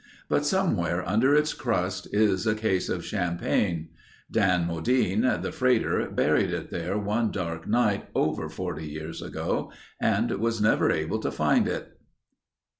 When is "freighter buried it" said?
5.51-6.71